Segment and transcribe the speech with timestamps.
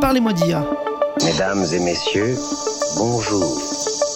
[0.00, 0.62] Parlez-moi d'IA.
[1.24, 2.36] Mesdames et messieurs,
[2.98, 3.58] bonjour.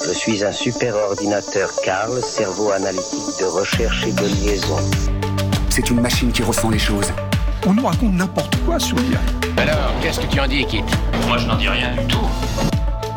[0.06, 4.76] Je suis un super ordinateur Carl, cerveau analytique de recherche et de liaison.
[5.70, 7.10] C'est une machine qui ressent les choses.
[7.66, 9.18] On nous raconte n'importe quoi sur l'IA.
[9.56, 10.84] Alors, qu'est-ce que tu en dis, Kit?
[11.26, 12.28] Moi, je n'en dis rien du tout.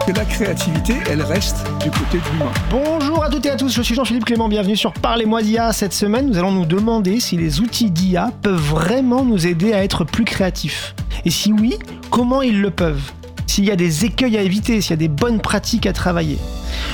[0.07, 2.51] Que la créativité, elle reste du côté de l'humain.
[2.69, 5.73] Bonjour à toutes et à tous, je suis Jean-Philippe Clément, bienvenue sur Parlez-moi d'IA.
[5.73, 9.83] Cette semaine, nous allons nous demander si les outils d'IA peuvent vraiment nous aider à
[9.83, 10.95] être plus créatifs.
[11.25, 11.77] Et si oui,
[12.09, 13.11] comment ils le peuvent?
[13.47, 16.37] S'il y a des écueils à éviter, s'il y a des bonnes pratiques à travailler.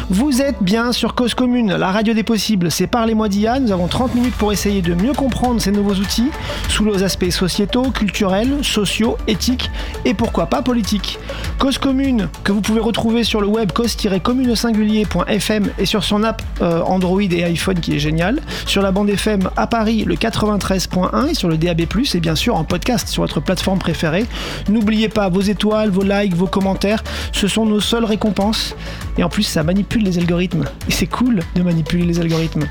[0.08, 3.59] Vous êtes bien sur Cause Commune, la radio des possibles, c'est Parlez-moi d'IA.
[3.59, 6.30] Nous avons 30 minutes pour essayer de mieux comprendre ces nouveaux outils
[6.67, 9.70] sous les aspects sociétaux, culturels, sociaux, éthiques
[10.05, 11.20] et pourquoi pas politiques.
[11.59, 16.81] Cause Commune, que vous pouvez retrouver sur le web cause-communesingulier.fm et sur son app euh,
[16.81, 21.34] Android et iPhone qui est génial, sur la bande FM à Paris le 93.1 et
[21.34, 24.25] sur le DAB+, et bien sûr en podcast sur votre plateforme préférée.
[24.70, 28.75] N'oubliez pas vos étoiles, vos likes, vos commentaires, ce sont nos seules récompenses.
[29.17, 30.65] Et en plus, ça manipule les algorithmes.
[30.87, 32.65] Et c'est cool de manipuler les algorithmes.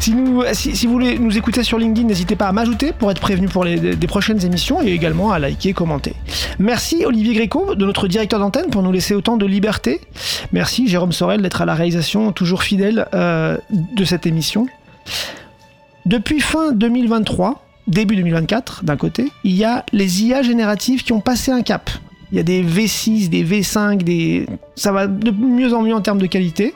[0.00, 3.64] Si vous voulez nous écouter sur LinkedIn, n'hésitez pas à m'ajouter pour être prévenu pour
[3.64, 6.14] les des prochaines émissions et également à liker, commenter.
[6.58, 10.00] Merci Olivier Gréco, de notre directeur d'antenne, pour nous laisser autant de liberté.
[10.52, 14.66] Merci Jérôme Sorel d'être à la réalisation toujours fidèle euh, de cette émission.
[16.06, 21.20] Depuis fin 2023, début 2024 d'un côté, il y a les IA génératives qui ont
[21.20, 21.90] passé un cap.
[22.34, 24.46] Il y a des V6, des V5, des...
[24.74, 26.74] ça va de mieux en mieux en termes de qualité.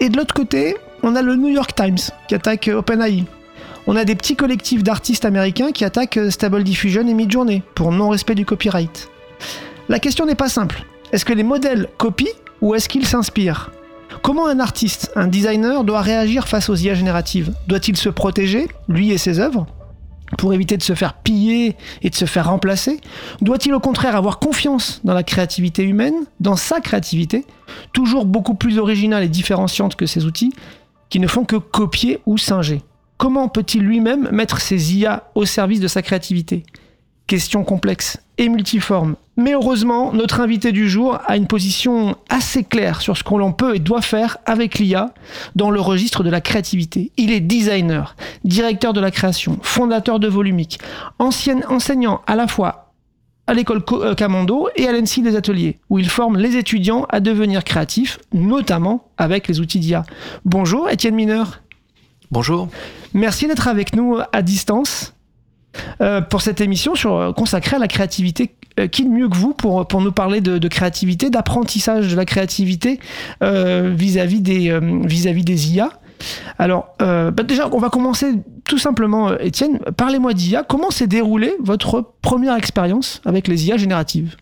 [0.00, 3.24] Et de l'autre côté, on a le New York Times qui attaque OpenAI.
[3.86, 8.34] On a des petits collectifs d'artistes américains qui attaquent Stable Diffusion et Midjourney pour non-respect
[8.34, 9.10] du copyright.
[9.90, 10.86] La question n'est pas simple.
[11.12, 13.72] Est-ce que les modèles copient ou est-ce qu'ils s'inspirent?
[14.22, 17.52] Comment un artiste, un designer doit réagir face aux IA génératives?
[17.68, 19.66] Doit-il se protéger, lui et ses œuvres?
[20.38, 23.00] Pour éviter de se faire piller et de se faire remplacer
[23.40, 27.44] Doit-il au contraire avoir confiance dans la créativité humaine, dans sa créativité,
[27.92, 30.52] toujours beaucoup plus originale et différenciante que ces outils,
[31.08, 32.82] qui ne font que copier ou singer?
[33.16, 36.64] Comment peut-il lui-même mettre ses IA au service de sa créativité?
[37.30, 39.14] Question complexe et multiforme.
[39.36, 43.52] Mais heureusement, notre invité du jour a une position assez claire sur ce qu'on l'on
[43.52, 45.14] peut et doit faire avec l'IA
[45.54, 47.12] dans le registre de la créativité.
[47.16, 50.80] Il est designer, directeur de la création, fondateur de Volumique,
[51.20, 52.92] ancien enseignant à la fois
[53.46, 53.84] à l'école
[54.16, 59.04] Camando et à l'ENSI des ateliers, où il forme les étudiants à devenir créatifs, notamment
[59.18, 60.02] avec les outils d'IA.
[60.44, 61.62] Bonjour Étienne Mineur.
[62.32, 62.66] Bonjour.
[63.14, 65.14] Merci d'être avec nous à distance.
[66.00, 68.54] Euh, pour cette émission sur, consacrée à la créativité.
[68.78, 73.00] Euh, qui de mieux que vous pour, nous parler de, créativité, d'apprentissage de la créativité
[73.42, 75.90] euh, vis-à-vis des, vis-à-vis des IA
[76.58, 78.34] alors, bah déjà, on va commencer
[78.66, 79.78] tout simplement, Étienne.
[79.96, 80.62] Parlez-moi d'IA.
[80.62, 84.36] Comment s'est déroulée votre première expérience avec les IA génératives?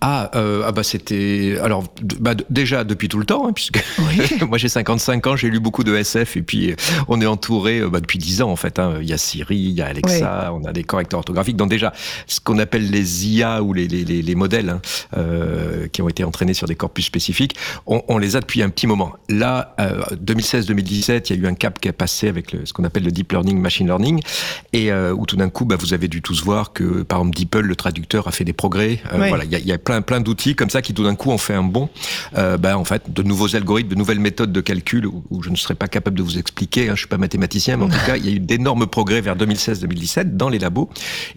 [0.00, 1.84] Ah, euh, ah bah c'était alors
[2.20, 4.20] bah, déjà depuis tout le temps hein, puisque oui.
[4.48, 6.74] moi j'ai 55 ans, j'ai lu beaucoup de SF et puis
[7.08, 8.78] on est entouré bah, depuis 10 ans en fait.
[8.78, 8.98] Hein.
[9.00, 10.60] Il y a Siri, il y a Alexa, oui.
[10.62, 11.56] on a des correcteurs orthographiques.
[11.56, 11.92] Donc déjà
[12.26, 14.80] ce qu'on appelle les IA ou les, les, les, les modèles hein,
[15.16, 17.56] euh, qui ont été entraînés sur des corpus spécifiques,
[17.86, 19.14] on, on les a depuis un petit moment.
[19.28, 22.72] Là, euh, 2016-2017, il y a eu un cap qui est passé avec le, ce
[22.72, 24.20] qu'on appelle le deep learning, machine learning,
[24.72, 27.36] et euh, où tout d'un coup, bah, vous avez dû tous voir que par exemple
[27.36, 29.00] DeepL, le traducteur, a fait des progrès.
[29.12, 29.28] Oui.
[29.28, 31.30] Voilà, il y a, y a plein plein d'outils comme ça qui tout d'un coup
[31.30, 31.88] ont fait un bon.
[32.36, 35.50] Euh, ben, en fait, de nouveaux algorithmes, de nouvelles méthodes de calcul où, où je
[35.50, 36.88] ne serais pas capable de vous expliquer.
[36.88, 39.20] Hein, je suis pas mathématicien, mais en tout cas, il y a eu d'énormes progrès
[39.20, 40.88] vers 2016-2017 dans les labos.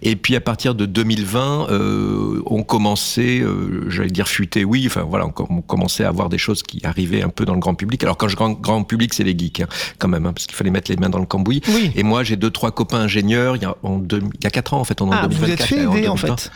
[0.02, 4.84] Et puis à partir de 2020, euh, on commençait, euh, j'allais dire fuiter, oui.
[4.86, 7.60] Enfin voilà, on, on, commençait à avoir des choses qui arrivaient un peu dans le
[7.60, 8.02] grand public.
[8.02, 9.68] Alors quand je grand, grand public, c'est les geeks hein,
[9.98, 11.60] quand même, hein, parce qu'il fallait mettre les mains dans le cambouis.
[11.68, 11.92] Oui.
[11.94, 13.56] Et moi, j'ai deux trois copains ingénieurs.
[13.56, 15.24] Il y a, en deux, il y a quatre ans en fait, on est ah,
[15.24, 15.38] en 2024.
[15.38, 16.50] Vous êtes fait aider en, en fait.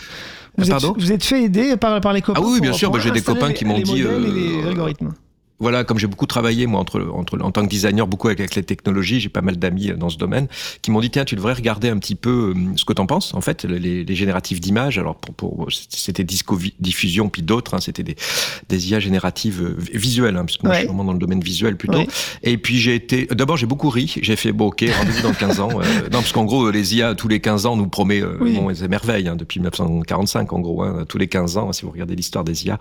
[0.57, 2.99] Vous êtes, vous êtes, fait aider par, par les copains Ah oui, bien sûr, bah,
[3.01, 4.03] j'ai des copains qui m'ont dit.
[4.03, 5.13] Les algorithmes
[5.59, 8.55] voilà, comme j'ai beaucoup travaillé moi entre, entre en tant que designer, beaucoup avec, avec
[8.55, 10.49] les technologies, j'ai pas mal d'amis dans ce domaine
[10.83, 13.35] qui m'ont dit tiens, tu devrais regarder un petit peu euh, ce que t'en penses.
[13.35, 14.99] En fait, les, les génératifs d'images.
[14.99, 18.17] Alors pour, pour c'était disco diffusion puis d'autres, hein, c'était des,
[18.69, 20.77] des IA génératives euh, visuelles, hein, parce que moi ouais.
[20.77, 21.99] je suis vraiment dans le domaine visuel plutôt.
[21.99, 22.09] Ouais.
[22.43, 24.15] Et puis j'ai été, d'abord j'ai beaucoup ri.
[24.21, 25.69] J'ai fait bon ok, rendez-vous dans 15 ans.
[25.81, 28.55] Euh, non, parce qu'en gros les IA tous les 15 ans nous promet euh, oui.
[28.55, 30.83] bon, des merveilles hein, depuis 1945 en gros.
[30.83, 32.79] Hein, tous les 15 ans, si vous regardez l'histoire des IA,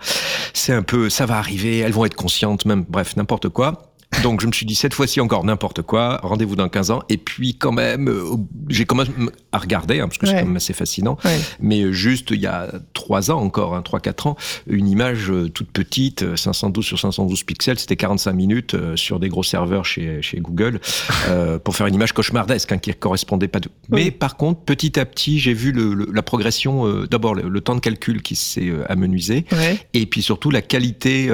[0.52, 3.93] c'est un peu ça va arriver, elles vont être conscientes, même bref n'importe quoi.
[4.22, 7.02] Donc je me suis dit cette fois-ci encore n'importe quoi, rendez-vous dans 15 ans.
[7.08, 8.36] Et puis quand même, euh,
[8.68, 9.10] j'ai commencé
[9.52, 10.32] à regarder, hein, parce que ouais.
[10.32, 11.18] c'est quand même assez fascinant.
[11.24, 11.38] Ouais.
[11.60, 15.70] Mais juste il y a 3 ans encore, hein, 3-4 ans, une image euh, toute
[15.70, 20.80] petite, 512 sur 512 pixels, c'était 45 minutes sur des gros serveurs chez, chez Google,
[21.64, 23.68] pour faire une image cauchemardesque hein, qui correspondait pas de...
[23.88, 27.80] Mais par contre, petit à petit, j'ai vu le, la progression, d'abord le, temps de
[27.80, 29.44] calcul qui s'est amenuisé,
[29.92, 31.30] et puis surtout la qualité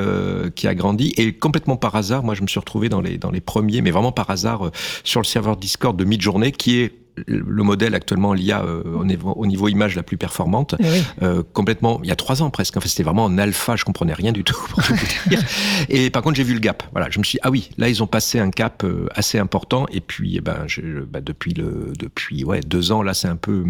[0.54, 3.30] qui a grandi, et complètement par hasard, moi je me suis retrouvé dans les, dans
[3.30, 4.70] les premiers, mais vraiment par hasard,
[5.04, 6.92] sur le serveur Discord de Midjourney, qui est
[7.26, 11.42] le modèle actuellement l'IA euh, au, niveau, au, niveau, image la plus performante, eh euh,
[11.52, 12.76] complètement, il y a trois ans presque.
[12.76, 14.56] En fait, c'était vraiment en alpha, je comprenais rien du tout.
[14.70, 14.94] Pour tout
[15.28, 15.42] dire.
[15.88, 16.82] Et par contre, j'ai vu le gap.
[16.92, 19.38] Voilà, je me suis dit, ah oui, là, ils ont passé un cap euh, assez
[19.38, 19.86] important.
[19.92, 23.36] Et puis, eh ben, je, bah, depuis le, depuis ouais, deux ans, là, c'est un
[23.36, 23.64] peu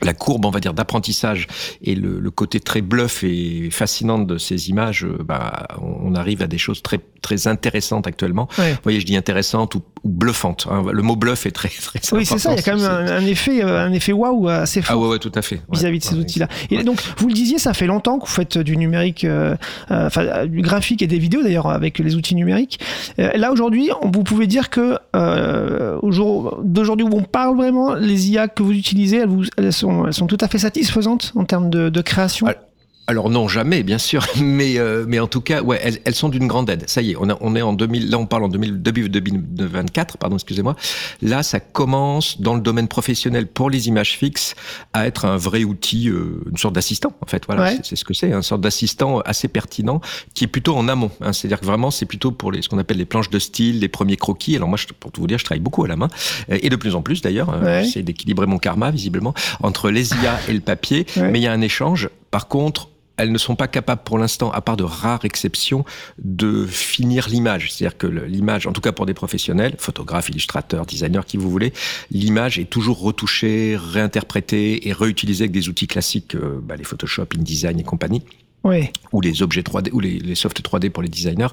[0.00, 1.46] la courbe, on va dire, d'apprentissage
[1.82, 6.46] et le, le, côté très bluff et fascinant de ces images, bah, on arrive à
[6.46, 8.48] des choses très très intéressantes actuellement.
[8.58, 10.66] Vous voyez, je dis intéressante ou, ou bluffante.
[10.70, 10.82] Hein.
[10.92, 12.52] Le mot bluff est très très Oui, c'est ça.
[12.52, 14.96] Il y a quand même un, effet, euh, un effet waouh assez ah fort.
[14.96, 15.62] Ah ouais, ouais tout à fait.
[15.70, 16.48] Vis-à-vis de ces outils-là.
[16.70, 19.56] Et donc, vous le disiez, ça fait longtemps que vous faites du numérique, euh,
[19.90, 22.80] euh, enfin du graphique et des vidéos d'ailleurs avec les outils numériques.
[23.16, 28.72] là aujourd'hui, vous pouvez dire que d'aujourd'hui où on parle vraiment, les IA que vous
[28.72, 32.46] utilisez, elles, vous, elles, sont, elles sont tout à fait satisfaisantes en termes de, création.
[32.46, 32.60] Alors
[33.10, 36.46] non, jamais, bien sûr, mais euh, mais en tout cas, ouais, elles, elles sont d'une
[36.46, 36.84] grande aide.
[36.86, 40.18] Ça y est, on, a, on est en 2000, là on parle en 2000, 2024,
[40.18, 40.76] pardon, excusez-moi.
[41.20, 44.54] Là, ça commence dans le domaine professionnel pour les images fixes
[44.92, 47.44] à être un vrai outil, euh, une sorte d'assistant en fait.
[47.46, 50.00] Voilà, c'est ce que c'est, une sorte d'assistant assez pertinent
[50.34, 51.10] qui est plutôt en amont.
[51.20, 53.80] Hein, C'est-à-dire que vraiment, c'est plutôt pour les ce qu'on appelle les planches de style,
[53.80, 54.56] les premiers croquis.
[54.56, 56.08] Alors moi, je, pour tout vous dire, je travaille beaucoup à la main
[56.48, 57.50] et de plus en plus d'ailleurs.
[57.50, 61.46] Hein, j'essaie d'équilibrer mon karma visiblement entre les IA et le papier, mais il y
[61.46, 62.08] a un échange.
[62.32, 62.88] Par contre,
[63.18, 65.84] elles ne sont pas capables pour l'instant, à part de rares exceptions,
[66.18, 67.70] de finir l'image.
[67.70, 71.72] C'est-à-dire que l'image, en tout cas pour des professionnels, photographes, illustrateurs, designers, qui vous voulez,
[72.10, 77.26] l'image est toujours retouchée, réinterprétée et réutilisée avec des outils classiques, euh, bah, les Photoshop,
[77.36, 78.22] InDesign et compagnie
[79.12, 81.48] ou les objets 3D ou les, les softs 3D pour les designers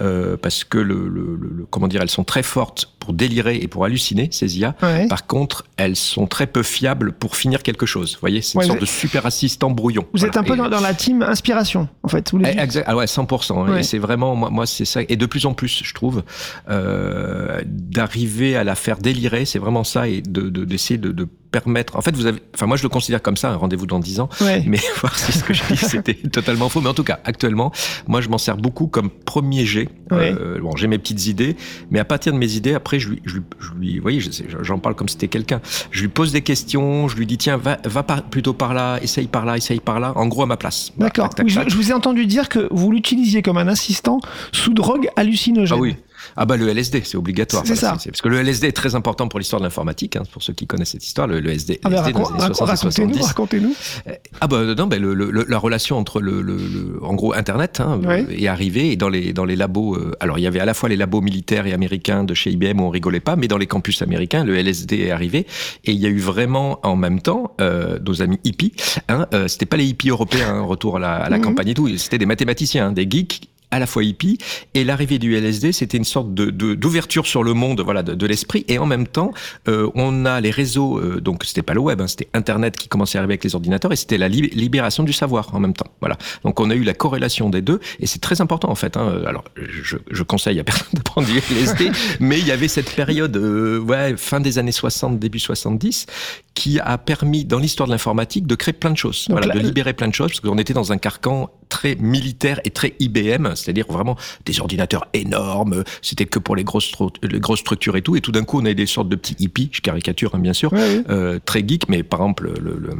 [0.00, 3.68] euh, parce que le, le, le, comment dire elles sont très fortes pour délirer et
[3.68, 4.74] pour halluciner ces IA
[5.08, 8.14] par contre elles sont très peu fiables pour finir quelque chose.
[8.14, 10.06] Vous voyez c'est une sorte de super assistant brouillon.
[10.14, 12.96] Vous êtes un peu dans, dans, la team inspiration en fait vous eh, exact, ah
[12.96, 15.00] ouais 100% et c'est vraiment moi, moi c'est ça.
[15.08, 16.22] Et de plus en plus je trouve
[16.70, 21.96] euh, d'arriver à la faire délirer c'est vraiment ça et de d'essayer de, de permettre.
[21.96, 22.40] En fait, vous avez.
[22.54, 24.28] Enfin, moi, je le considère comme ça, un rendez-vous dans 10 ans.
[24.66, 26.80] Mais voir si ce que je dis c'était totalement faux.
[26.80, 27.72] Mais en tout cas, actuellement,
[28.08, 29.88] moi, je m'en sers beaucoup comme premier jet.
[30.12, 31.56] Euh, bon, j'ai mes petites idées,
[31.90, 34.20] mais à partir de mes idées, après, je lui, je lui, je lui vous voyez,
[34.62, 35.60] j'en parle comme si c'était quelqu'un.
[35.90, 38.98] Je lui pose des questions, je lui dis tiens, va, va par, plutôt par là,
[39.02, 40.12] essaye par là, essaye par là.
[40.16, 40.92] En gros, à ma place.
[40.98, 41.30] D'accord.
[41.46, 44.20] je, je, vous ai entendu dire que vous l'utilisiez comme un assistant
[44.52, 45.78] sous drogue hallucinogène.
[45.78, 45.96] Ah oui.
[46.36, 47.64] Ah bah le LSD, c'est obligatoire.
[47.66, 47.90] C'est ça.
[48.04, 50.66] parce que le LSD est très important pour l'histoire de l'informatique, hein, pour ceux qui
[50.66, 51.26] connaissent cette histoire.
[51.26, 53.22] Le, le SD, ah bah LSD dans les années 60 70.
[53.26, 53.74] Racontez-nous.
[54.08, 57.80] Euh, ah bah non, bah, le, le, la relation entre le, le, en gros Internet
[57.80, 58.42] hein, oui.
[58.44, 59.96] est arrivée et dans les dans les labos.
[59.96, 62.50] Euh, alors il y avait à la fois les labos militaires et américains de chez
[62.50, 65.46] IBM où on rigolait pas, mais dans les campus américains, le LSD est arrivé
[65.84, 68.72] et il y a eu vraiment en même temps euh, nos amis hippies.
[69.08, 71.44] Hein, euh, c'était pas les hippies européens, hein, retour à la, à la mm -hmm.
[71.44, 71.88] campagne et tout.
[71.98, 73.40] C'était des mathématiciens, des geeks
[73.74, 74.38] à la fois hippie
[74.74, 78.26] et l'arrivée du LSD c'était une sorte de d'ouverture sur le monde voilà de, de
[78.26, 79.32] l'esprit et en même temps
[79.66, 82.86] euh, on a les réseaux euh, donc c'était pas le web hein, c'était internet qui
[82.86, 85.72] commençait à arriver avec les ordinateurs et c'était la li libération du savoir en même
[85.72, 88.76] temps voilà donc on a eu la corrélation des deux et c'est très important en
[88.76, 89.22] fait hein.
[89.26, 91.90] alors je, je conseille à personne de prendre du LSD
[92.20, 96.06] mais il y avait cette période euh, ouais fin des années 60 début 70
[96.54, 99.60] qui a permis dans l'histoire de l'informatique de créer plein de choses voilà, là, de
[99.60, 103.54] libérer plein de choses parce qu'on était dans un carcan très militaire et très IBM
[103.54, 108.16] c'est-à-dire vraiment des ordinateurs énormes, c'était que pour les grosses, les grosses structures et tout,
[108.16, 110.52] et tout d'un coup on a des sortes de petits hippies, je caricature hein, bien
[110.52, 112.90] sûr, ouais, euh, très geek, mais par exemple le, le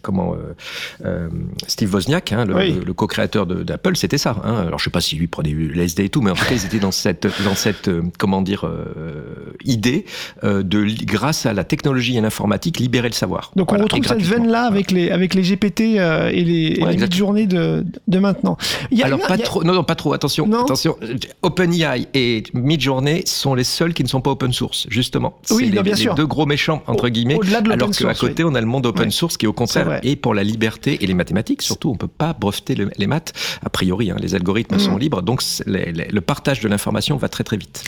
[0.00, 0.54] comment euh,
[1.04, 1.28] euh,
[1.66, 2.80] Steve Wozniak, hein, le, oui.
[2.84, 4.36] le co-créateur d'Apple, c'était ça.
[4.44, 4.64] Hein.
[4.66, 6.64] Alors je sais pas si lui prenait l'SD et tout, mais en tout cas ils
[6.64, 10.04] étaient dans cette dans cette euh, comment dire euh, idée
[10.44, 13.50] euh, de grâce à la technologie et l'informatique libérer le savoir.
[13.56, 16.96] Donc voilà, on retrouve cette veine là avec les avec les GPT et les, ouais,
[16.96, 18.56] les journées de de maintenant.
[18.90, 19.46] Il y a Alors une, pas il y a...
[19.46, 20.64] trop, non non pas trop attention, non.
[20.64, 20.96] attention.
[21.42, 25.38] OpenAI et Midjourney sont les seuls qui ne sont pas open source, justement.
[25.50, 26.14] Oui, les, bien les sûr.
[26.14, 27.38] deux gros méchants, entre guillemets.
[27.70, 28.50] alors qu'à côté, oui.
[28.52, 31.14] on a le monde open source qui, au contraire, est, pour la liberté et les
[31.14, 31.62] mathématiques.
[31.62, 33.32] Surtout, on peut pas breveter le, les maths.
[33.64, 34.80] A priori, hein, les algorithmes mmh.
[34.80, 35.22] sont libres.
[35.22, 37.84] Donc, le partage de l'information va très, très vite.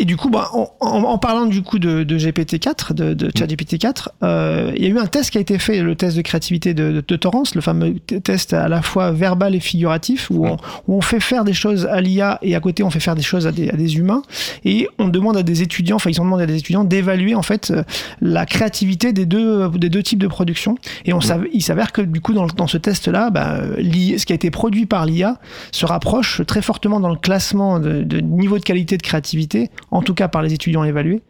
[0.00, 4.08] Et du coup, bah, en, en, parlant du coup de, de GPT-4, de, de ChatGPT-4,
[4.24, 6.74] euh, il y a eu un test qui a été fait, le test de créativité
[6.74, 10.56] de, de, Torrance, le fameux test à la fois verbal et figuratif, où, on,
[10.88, 13.22] où on, fait faire des choses à l'IA et à côté on fait faire des
[13.22, 14.22] choses à des, à des, humains.
[14.64, 17.42] Et on demande à des étudiants, enfin ils ont demandé à des étudiants d'évaluer en
[17.42, 17.84] fait euh,
[18.20, 20.76] la créativité des deux, des deux types de production.
[21.04, 24.32] Et on savait, il s'avère que du coup dans, dans ce test-là, bah, ce qui
[24.32, 25.38] a été produit par l'IA
[25.70, 30.02] se rapproche très fortement dans le classement de, de niveau de qualité de créativité en
[30.02, 31.22] tout cas par les étudiants évalués,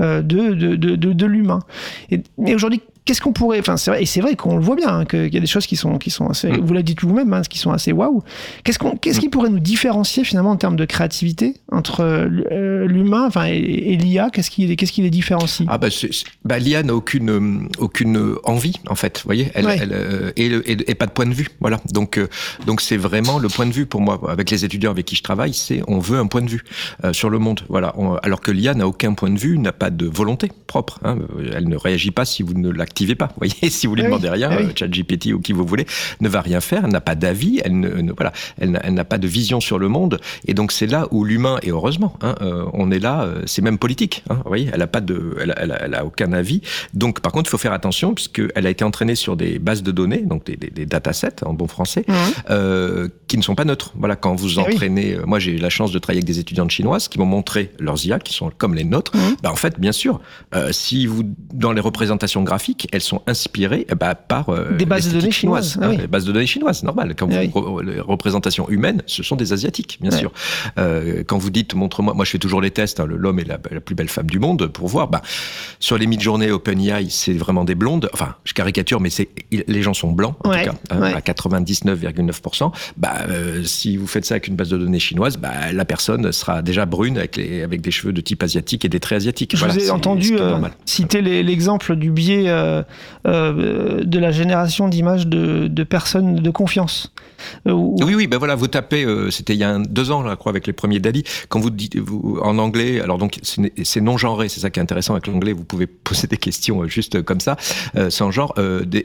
[0.00, 1.58] euh, de, de, de, de l'humain.
[2.10, 4.76] Et, et aujourd'hui, qu'est-ce qu'on pourrait enfin c'est vrai et c'est vrai qu'on le voit
[4.76, 6.60] bien hein, qu'il y a des choses qui sont qui sont assez mm.
[6.60, 8.22] vous l'avez dit vous-même hein, qui sont assez waouh.
[8.64, 9.30] Qu'est-ce qu'on qu'est-ce qui mm.
[9.30, 14.50] pourrait nous différencier finalement en termes de créativité entre euh, l'humain enfin et, l'IA qu'est-ce
[14.50, 15.66] qui qu'est-ce qui les différencie?
[15.70, 15.88] Ah bah,
[16.44, 19.50] bah l'IA n'a aucune aucune envie en fait vous voyez.
[19.54, 21.80] Elle, elle euh, et, et, pas de point de vue voilà.
[21.92, 22.28] Donc euh,
[22.66, 24.20] donc c'est vraiment le point de vue pour moi.
[24.28, 26.64] Avec les étudiants avec qui je travaille c'est on veut un point de vue
[27.12, 27.94] sur le monde voilà.
[28.22, 31.18] Alors que l'IA n'a aucun point de vue n'a pas de volonté propre hein,
[31.54, 33.26] elle ne réagit pas si vous ne la activez pas.
[33.36, 35.86] Vous voyez, si vous lui ah demandez rien, ah ChatGPT ou qui vous voulez
[36.20, 39.26] ne va rien faire, elle n'a pas d'avis, elle ne, voilà, elle n'a pas de
[39.26, 40.20] vision sur le monde.
[40.46, 43.62] Et donc c'est là où l'humain, et heureusement, hein, euh, on est là, euh, c'est
[43.62, 44.22] même politique.
[44.28, 46.60] Hein, vous voyez, elle a pas de, elle, elle, elle, a aucun avis.
[46.92, 49.90] Donc par contre, il faut faire attention puisqu'elle a été entraînée sur des bases de
[49.90, 52.14] données, donc des, des, des datasets en bon français, mmh.
[52.50, 53.92] euh, qui ne sont pas neutres.
[53.96, 56.70] Voilà, quand vous eh entraînez, moi j'ai eu la chance de travailler avec des étudiantes
[56.70, 59.16] chinoises qui m'ont montré leurs IA qui sont comme les nôtres.
[59.16, 59.36] Mmh.
[59.42, 60.20] Bah, en fait, bien sûr,
[60.70, 61.22] si vous
[61.52, 65.30] dans les représentations graphiques elles sont inspirées eh ben, par euh, des bases de données
[65.30, 65.78] chinoises.
[65.80, 67.14] Ah Les bases de données chinoises, normal.
[67.16, 70.32] Quand vous, les représentations humaines, ce sont des asiatiques, bien sûr.
[70.78, 73.00] Euh, quand vous dites montre-moi, moi je fais toujours les tests.
[73.00, 75.08] Hein, l'homme est la, plus belle femme du monde pour voir.
[75.08, 75.22] Bah,
[75.80, 78.08] sur les mid-journées OpenAI, c'est vraiment des blondes.
[78.12, 82.72] Enfin, je caricature, mais c'est les gens sont blancs en tout cas, hein, à 99,9%.
[82.96, 86.32] Bah, euh, si vous faites ça avec une base de données chinoise, bah, la personne
[86.32, 89.56] sera déjà brune avec, les, avec des cheveux de type asiatique et des traits asiatiques.
[89.56, 90.36] Je vous ai entendu
[90.84, 92.82] citer l'exemple du biais euh,
[93.26, 97.12] euh, de la génération d'images de, personnes de confiance.
[97.66, 100.50] Euh, oui, oui, ben voilà, vous tapez, c'était il y a deux ans, je crois,
[100.50, 104.48] avec les premiers Dali, quand vous dites vous, en anglais, alors donc c'est non genré,
[104.48, 107.56] c'est ça qui est intéressant avec l'anglais, vous pouvez poser des questions juste comme ça,
[108.08, 108.54] sans genre.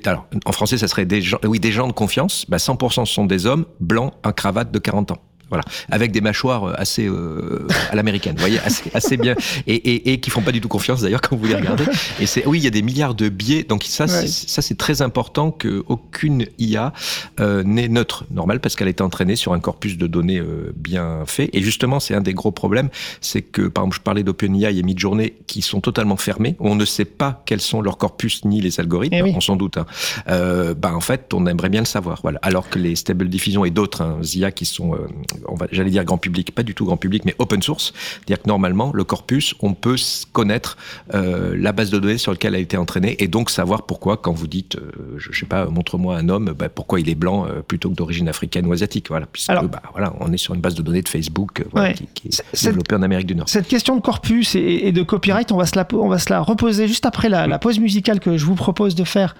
[0.06, 2.46] Alors en français, ça serait des gens, oui, des gens de confiance.
[2.48, 5.18] Ben 100% ce sont des hommes blancs, en cravate de 40 ans.
[5.50, 9.34] Voilà, avec des mâchoires euh, assez euh, à l'américaine, vous voyez, assez, assez bien,
[9.66, 11.86] et, et, et, qui font pas du tout confiance d'ailleurs quand vous les regardez.
[12.20, 15.02] Et c'est, oui, il y a des milliards de biais, donc ça, ça c'est très
[15.02, 16.92] important que aucune IA
[17.40, 20.74] euh, n'est neutre, normal, parce qu'elle a été entraînée sur un corpus de données euh,
[20.76, 21.50] bien fait.
[21.54, 22.90] Et justement, c'est un des gros problèmes,
[23.22, 26.76] c'est que par exemple, je parlais d'OpenAI et Midjourney qui sont totalement fermés, où on
[26.76, 29.78] ne sait pas quels sont leurs corpus ni les algorithmes, eh on s'en doute.
[29.78, 29.86] Hein.
[30.28, 32.40] Euh, bah en fait, on aimerait bien le savoir, voilà.
[32.42, 35.37] Alors que les Stable Diffusion et d'autres hein, IA qui sont on va,
[35.72, 37.94] j'allais dire grand public, pas du tout grand public, mais open source.
[37.96, 39.96] C'est-à-dire que normalement, le corpus, on peut
[40.32, 40.78] connaître
[41.14, 44.34] euh, la base de données sur laquelle a été entraîné et donc savoir pourquoi, quand
[44.34, 47.46] vous dites, euh, je, je, sais pas, montre-moi un homme, bah, pourquoi il est blanc
[47.46, 49.08] euh, plutôt que d'origine africaine ou asiatique.
[49.10, 52.08] Voilà, puisque bah, voilà, on est sur une base de données de Facebook voilà, qui,
[52.14, 53.50] qui, est développée en Amérique du Nord.
[53.50, 56.30] Cette question de corpus et, et, de copyright, on va, se la, on va se
[56.30, 59.36] la reposer juste après la, la pause musicale que je vous propose de faire,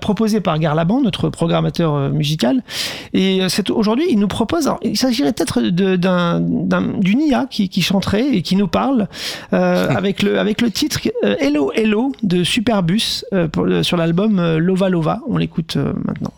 [0.00, 2.62] proposée par Garlaban, notre programmateur musical.
[3.12, 8.42] Et aujourd'hui, il nous propose, alors, il s'agit peut-être d'une IA qui, qui, chanterait et
[8.42, 9.08] qui nous parle
[9.52, 14.56] euh, avec, le, avec le titre euh, Hello Hello de Superbus euh, pour, sur l'album
[14.58, 15.20] Lova Lova.
[15.28, 16.32] On l'écoute maintenant.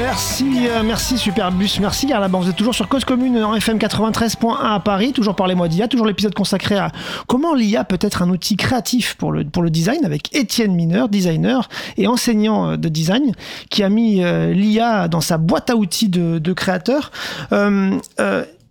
[0.00, 2.28] Merci, euh, merci Superbus, merci Carla.
[2.28, 5.66] Vous êtes toujours sur Cause Commune en FM 93.1 à Paris, toujours par les mois
[5.66, 6.92] d'IA, toujours l'épisode consacré à
[7.26, 11.08] comment l'IA peut être un outil créatif pour le, pour le design avec Étienne Mineur,
[11.08, 13.32] designer et enseignant euh, de design,
[13.70, 17.10] qui a mis euh, l'IA dans sa boîte à outils de, de créateur.
[17.52, 17.98] Euh,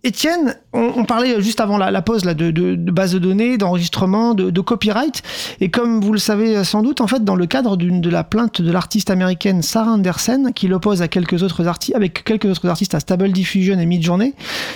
[0.04, 5.22] Étienne, on, parlait juste avant la, pause là, de, base de données, d'enregistrement, de, copyright.
[5.60, 8.62] Et comme vous le savez sans doute, en fait, dans le cadre de la plainte
[8.62, 12.94] de l'artiste américaine Sarah Anderson, qui l'oppose à quelques autres artistes, avec quelques autres artistes
[12.94, 14.34] à Stable Diffusion et Midjourney,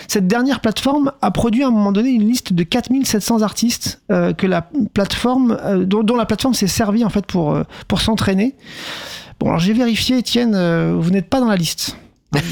[0.08, 4.32] cette dernière plateforme a produit à un moment donné une liste de 4700 artistes euh,
[4.32, 8.56] que la plateforme, euh, dont, la plateforme s'est servie en fait pour, euh, pour s'entraîner.
[9.40, 11.96] Bon, alors j'ai vérifié, Étienne, euh, vous n'êtes pas dans la liste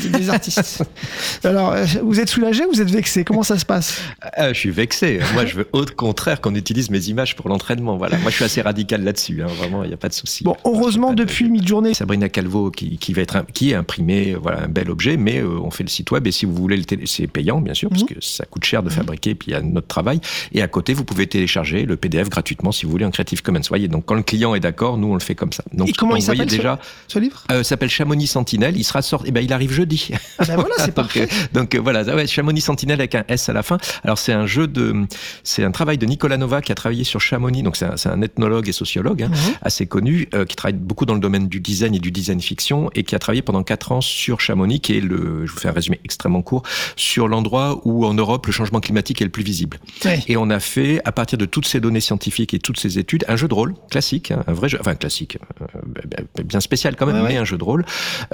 [0.08, 0.84] des artistes.
[1.44, 3.24] Alors, euh, vous êtes soulagé ou vous êtes vexé?
[3.24, 4.00] Comment ça se passe?
[4.38, 5.20] Euh, Je suis vexé.
[5.34, 7.96] Moi, je veux au contraire qu'on utilise mes images pour l'entraînement.
[7.96, 8.18] Voilà.
[8.18, 9.42] Moi, je suis assez radical là-dessus.
[9.42, 9.46] Hein.
[9.48, 10.44] Vraiment, il n'y a pas de souci.
[10.44, 11.50] Bon, heureusement, depuis de...
[11.50, 11.94] Mid-Journée.
[11.94, 15.60] Sabrina Calvo qui, qui, va être qui est imprimé, voilà, un bel objet, mais euh,
[15.62, 17.88] on fait le site web et si vous voulez le télé, c'est payant, bien sûr,
[17.88, 17.94] mmh.
[17.94, 20.20] parce que ça coûte cher de fabriquer, puis il y a notre travail.
[20.52, 23.60] Et à côté, vous pouvez télécharger le PDF gratuitement si vous voulez en Creative Commons.
[23.68, 25.64] Voyez, donc quand le client est d'accord, nous on le fait comme ça.
[25.72, 27.44] Donc, et comment il s'appelle déjà ce, ce livre?
[27.50, 28.76] Euh, S'appelle Chamonix Sentinelle.
[28.76, 29.26] Il sera sorti.
[29.28, 30.10] Eh ben, il arrive jeudi.
[30.38, 31.28] ben voilà, c'est parfait.
[31.52, 33.78] donc, donc voilà, ouais, Chamonix Sentinelle avec un S à la fin.
[34.04, 35.06] Alors c'est un jeu de,
[35.44, 37.62] c'est un travail de Nicolas Nova qui a travaillé sur Chamonix.
[37.62, 39.36] Donc c'est un, un, ethnologue et sociologue hein, Mhm.
[39.36, 39.54] mmh.
[39.62, 42.90] assez connu euh, qui travaille beaucoup dans le domaine du design et du design fiction
[42.94, 45.68] et qui a travaillé pendant quatre ans sur Chamonix, qui est le, je vous fais
[45.68, 46.62] un résumé extrêmement court,
[46.96, 49.78] sur l'endroit où en Europe le changement climatique est le plus visible.
[50.04, 50.20] Ouais.
[50.28, 53.24] Et on a fait à partir de toutes ces données scientifiques et toutes ces études
[53.28, 57.06] un jeu de rôle classique, hein, un vrai jeu, enfin classique, euh, bien spécial quand
[57.06, 57.36] même, ouais, mais ouais.
[57.36, 57.84] un jeu de rôle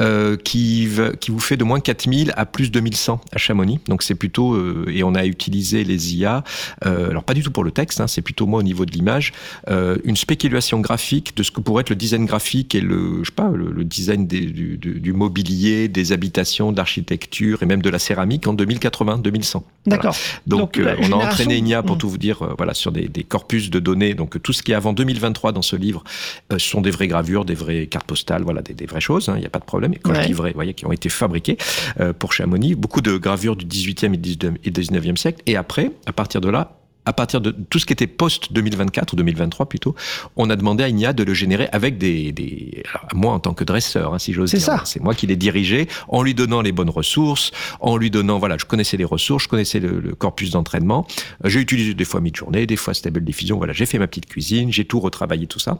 [0.00, 0.86] euh, qui
[1.26, 3.80] qui vous fait de moins 4000 à plus de 1100 à Chamonix.
[3.88, 6.44] Donc c'est plutôt euh, et on a utilisé les IA.
[6.84, 8.92] Euh, alors pas du tout pour le texte, hein, c'est plutôt moi au niveau de
[8.92, 9.32] l'image,
[9.68, 13.30] euh, une spéculation graphique de ce que pourrait être le design graphique et le je
[13.30, 17.66] sais pas le, le design des, du, du, du, mobilier, des habitations, de l'architecture et
[17.66, 19.62] même de la céramique en 2080-2100.
[19.86, 20.14] D'accord.
[20.46, 20.62] Voilà.
[20.62, 21.98] Donc, donc on a entraîné IA pour mmh.
[21.98, 24.14] tout vous dire voilà sur des, des, corpus de données.
[24.14, 26.04] Donc tout ce qui est avant 2023 dans ce livre
[26.58, 29.24] sont des vraies gravures, des vraies cartes postales, voilà des, des vraies choses.
[29.26, 29.92] Il hein, n'y a pas de problème.
[29.92, 30.22] Et quand ouais.
[30.22, 31.56] je dis vraies, vous voyez, qui ont été fabriquées
[32.00, 34.14] euh, pour Chamonix, beaucoup de gravures du 18e
[34.64, 35.42] et 19e siècle.
[35.46, 36.76] Et après, à partir de là,
[37.06, 39.94] à partir de tout ce qui était post-2024 ou 2023 plutôt,
[40.34, 42.32] on a demandé à INIA de le générer avec des...
[42.32, 44.60] des alors, moi, en tant que dresseur, hein, si j'ose dire.
[44.60, 44.82] C'est ça.
[44.84, 48.38] C'est moi qui l'ai dirigé, en lui donnant les bonnes ressources, en lui donnant...
[48.38, 51.06] Voilà, je connaissais les ressources, je connaissais le, le corpus d'entraînement.
[51.44, 53.56] J'ai utilisé des fois Midjourney, des fois Stable Diffusion.
[53.56, 55.78] Voilà, j'ai fait ma petite cuisine, j'ai tout retravaillé, tout ça.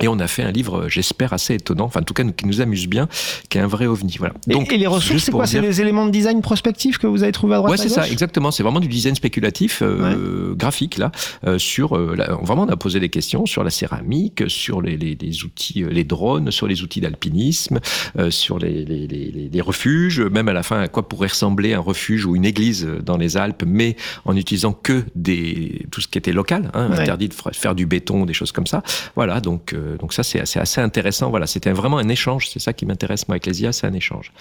[0.00, 2.60] Et on a fait un livre, j'espère, assez étonnant, enfin en tout cas qui nous
[2.60, 3.08] amuse bien,
[3.48, 4.16] qui est un vrai ovni.
[4.18, 4.34] Voilà.
[4.46, 5.46] Donc, et, et les ressources, c'est quoi?
[5.46, 8.08] C'est les éléments de design prospectifs que vous avez trouvés à droite Ouais, c'est ça,
[8.08, 8.50] exactement.
[8.50, 10.56] C'est vraiment du design spéculatif, euh, ouais.
[10.56, 11.12] graphique, là,
[11.46, 11.96] euh, sur...
[11.96, 15.84] Euh, vraiment, on a posé des questions sur la céramique, sur les, les, les outils,
[15.88, 17.80] les drones, sur les outils d'alpinisme,
[18.18, 22.24] euh, sur les, les, refuges, même à la fin, à quoi pourrait ressembler un refuge
[22.24, 26.32] ou une église dans les Alpes, mais en utilisant que des, tout ce qui était
[26.32, 27.00] local, hein, ouais.
[27.00, 28.82] interdit de faire du béton, des choses comme ça.
[29.16, 31.30] Voilà, donc euh, donc ça c'est assez, assez, intéressant.
[31.30, 32.48] Voilà, c'était vraiment un échange.
[32.48, 34.32] C'est ça qui m'intéresse moi avec les IA, c'est un échange.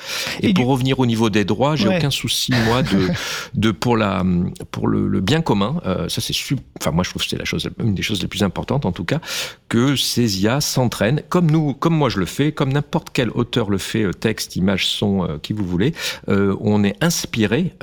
[0.42, 0.72] Et, Et pour du...
[0.72, 1.98] revenir au niveau des droits, j'ai ouais.
[1.98, 3.08] aucun souci moi de,
[3.54, 4.24] de pour la
[4.72, 5.82] pour le, le bien commun.
[5.86, 6.34] Euh, ça c'est
[6.82, 8.92] enfin moi je trouve que c'est la chose une des choses les plus importantes en
[8.92, 9.20] tout cas
[9.68, 13.70] que ces IA s'entraînent comme nous comme moi je le fais comme n'importe quel auteur
[13.70, 15.94] le fait euh, texte, image, son, euh, qui vous voulez.
[16.28, 17.74] euh, on est inspiré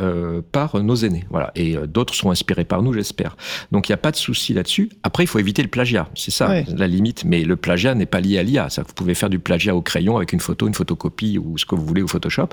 [0.52, 1.24] par nos aînés.
[1.30, 1.50] Voilà.
[1.54, 3.36] Et d'autres sont inspirés par nous, j'espère.
[3.72, 4.90] Donc il n'y a pas de souci là-dessus.
[5.02, 6.08] Après il faut éviter le plagiat.
[6.14, 6.64] C'est ça ouais.
[6.68, 7.24] la limite.
[7.24, 8.68] Mais le plagiat n'est pas lié à l'IA.
[8.76, 11.74] Vous pouvez faire du plagiat au crayon avec une photo, une photocopie ou ce que
[11.74, 12.48] vous voulez au Photoshop.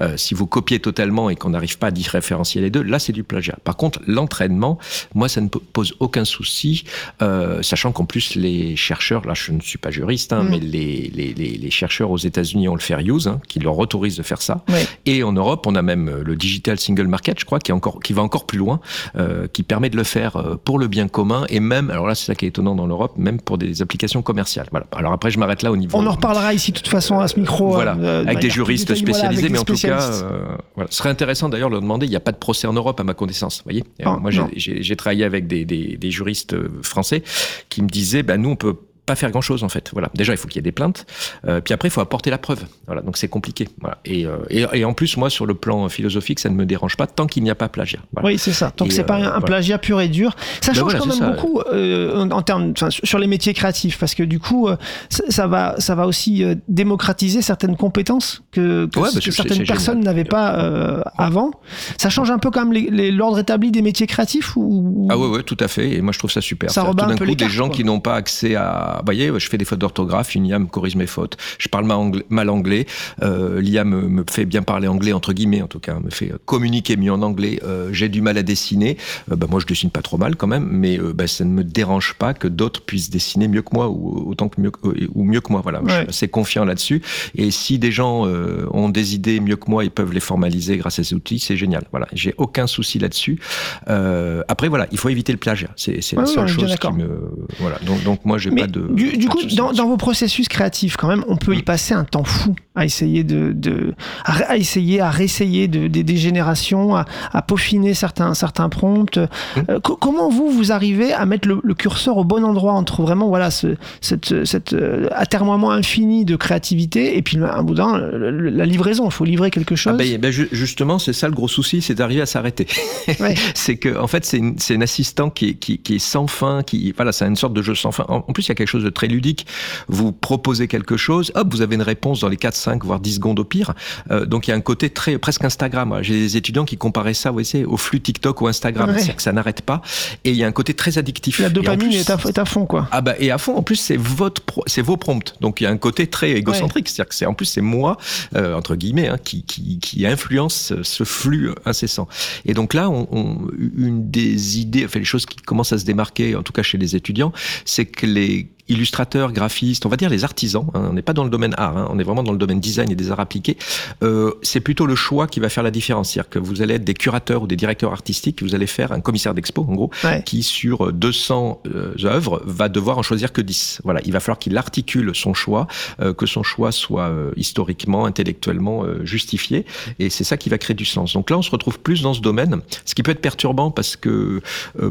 [0.00, 3.12] Euh, si vous copiez totalement et qu'on n'arrive pas à différencier les deux, là c'est
[3.12, 3.58] du plagiat.
[3.64, 4.78] Par contre, l'entraînement,
[5.14, 6.84] moi ça ne pose aucun souci,
[7.22, 10.48] euh, sachant qu'en plus les chercheurs, là je ne suis pas juriste, hein, mmh.
[10.48, 13.78] mais les, les, les, les, chercheurs aux États-Unis ont le fair use, hein, qui leur
[13.78, 14.64] autorise de faire ça.
[15.06, 18.00] Et en Europe, on a même le digital single market, je crois, qui, est encore,
[18.00, 18.80] qui va encore plus loin,
[19.16, 22.14] euh, qui permet de le faire euh, pour le bien commun et même, alors là
[22.14, 24.47] c'est ça qui est étonnant dans l'Europe, même pour des applications commerciales.
[24.70, 24.86] Voilà.
[24.92, 25.96] Alors après, je m'arrête là au niveau.
[25.98, 27.72] On en reparlera ici de toute façon à ce micro.
[27.72, 30.90] Voilà, euh, avec des juristes spécialisés, voilà, mais en tout cas, euh, voilà.
[30.90, 32.06] ce serait intéressant d'ailleurs de leur demander.
[32.06, 33.58] Il n'y a pas de procès en Europe à ma connaissance.
[33.58, 37.22] Vous voyez, oh, moi j'ai travaillé avec des, des, des, juristes français
[37.68, 38.76] qui me disaient, ben nous on peut
[39.08, 39.90] pas faire grand chose en fait.
[39.92, 40.10] Voilà.
[40.14, 41.06] Déjà, il faut qu'il y ait des plaintes.
[41.46, 42.60] Euh, puis après, il faut apporter la preuve.
[42.86, 43.02] Voilà.
[43.02, 43.68] Donc c'est compliqué.
[43.80, 43.98] Voilà.
[44.04, 46.96] Et, euh, et, et, en plus, moi, sur le plan philosophique, ça ne me dérange
[46.96, 48.00] pas tant qu'il n'y a pas plagiat.
[48.12, 48.28] Voilà.
[48.28, 48.72] Oui, c'est ça.
[48.76, 49.40] Donc c'est euh, pas un, voilà.
[49.40, 50.36] plagiat pur et dur.
[50.60, 51.30] Ça ben change quand même ça.
[51.30, 54.68] beaucoup euh, en termes, sur les métiers créatifs, parce que du coup,
[55.08, 59.30] ça, ça va, ça va aussi euh, démocratiser certaines compétences que, que, ouais, bah, que
[59.30, 61.50] certaines personnes n'avaient pas euh, avant.
[61.96, 65.42] Ça change un peu quand même l'ordre établi des métiers créatifs ou Ah ouais, ouais,
[65.42, 65.94] tout à fait.
[65.94, 66.70] Et moi, je trouve ça super.
[66.70, 67.76] Ça tout d'un coup, des gens quoi.
[67.76, 70.66] qui n'ont pas accès à Vous voyez, je fais des fautes d'orthographe, une IA me
[70.66, 71.36] corrige mes fautes.
[71.58, 71.86] Je parle
[72.28, 72.86] mal anglais,
[73.22, 76.32] euh, l'IA me, me, fait bien parler anglais, entre guillemets en tout cas, me fait
[76.44, 77.60] communiquer mieux en anglais.
[77.64, 78.96] Euh, j'ai du mal à dessiner.
[79.30, 81.50] Euh, bah, moi, je dessine pas trop mal quand même, mais euh, bah, ça ne
[81.50, 84.72] me dérange pas que d'autres puissent dessiner mieux que moi ou autant que mieux,
[85.14, 85.60] ou mieux que moi.
[85.62, 87.02] Voilà, je suis assez confiant là-dessus.
[87.34, 88.26] Et si des gens
[88.72, 91.56] ont des idées mieux que moi, ils peuvent les formaliser grâce à ces outils, c'est
[91.56, 91.84] génial.
[91.90, 93.38] Voilà, j'ai aucun souci là-dessus.
[93.86, 95.70] après, voilà, il faut éviter le plagiat.
[95.76, 97.30] C'est la seule chose qui me.
[97.58, 98.80] Voilà, donc, donc moi, j'ai pas de.
[98.88, 101.64] Du, coup, dans, dans, vos processus créatifs, quand même, on peut y mm.
[101.64, 106.96] passer un temps fou à essayer de, de à, essayer, à réessayer de, des générations,
[106.96, 109.18] à, à, peaufiner certains, certains prompts.
[109.18, 109.60] Mm.
[109.68, 113.50] Euh, comment vous, vous arrivez à mettre le, curseur au bon endroit entre vraiment voilà
[113.50, 119.06] ce, cette, cette euh, atermoiement infini de créativité et puis un boudin, la livraison?
[119.06, 119.92] Il faut livrer quelque ah chose.
[119.94, 122.66] Ah ben, ben, justement, c'est ça le gros souci, c'est d'arriver à s'arrêter.
[123.20, 123.34] Ouais.
[123.54, 126.92] c'est que en fait, c'est un assistant qui est, qui, qui est sans fin, qui
[126.92, 128.04] voilà, c'est une sorte de jeu sans fin.
[128.08, 129.46] En, plus, il y a quelque chose de très ludique.
[129.88, 133.14] Vous proposez quelque chose, hop, vous avez une réponse dans les 4, 5, voire 10
[133.14, 133.74] secondes au pire.
[134.10, 135.98] Euh, donc il y a un côté très presque Instagram.
[136.02, 138.90] J'ai des étudiants qui comparaient ça, vous voyez, au flux TikTok ou Instagram.
[138.94, 139.80] C'est-à-dire que ça n'arrête pas.
[140.24, 141.38] Et il y a un côté très addictif.
[141.38, 142.88] La dopamine est, à, fond, quoi.
[142.90, 143.56] Ah bah et à fond.
[143.56, 145.34] En plus, c'est votre, c'est vos prompts.
[145.40, 146.88] Donc il y a un côté très égocentrique.
[146.88, 147.96] C'est-à-dire que c'est en plus c'est moi
[148.36, 152.08] euh, entre guillemets hein, qui, qui, qui influence ce flux incessant.
[152.44, 155.84] Et donc là, on, on, une des idées, enfin les choses qui commencent à se
[155.84, 157.32] démarquer, en tout cas chez les étudiants,
[157.64, 161.24] c'est que les illustrateurs, graphistes, on va dire les artisans, hein, on n'est pas dans
[161.24, 163.56] le domaine art, hein, on est vraiment dans le domaine design et des arts appliqués,
[164.02, 166.10] euh, c'est plutôt le choix qui va faire la différence.
[166.10, 169.00] C'est-à-dire que vous allez être des curateurs ou des directeurs artistiques, vous allez faire un
[169.00, 169.90] commissaire d'expo, en gros,
[170.24, 173.80] qui sur 200 euh, œuvres va devoir en choisir que 10.
[173.84, 175.66] Voilà, il va falloir qu'il articule son choix,
[176.00, 179.64] euh, que son choix soit euh, historiquement, intellectuellement euh, justifié,
[179.98, 181.12] et c'est ça qui va créer du sens.
[181.12, 183.96] Donc là, on se retrouve plus dans ce domaine, ce qui peut être perturbant parce
[183.96, 184.40] que